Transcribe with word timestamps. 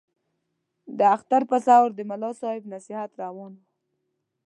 د 0.97 0.99
اختر 1.15 1.41
په 1.51 1.57
سهار 1.65 1.89
د 1.95 1.99
ملا 2.09 2.31
صاحب 2.41 2.63
نصیحت 2.73 3.11
روان 3.21 3.51
وو. 3.57 3.61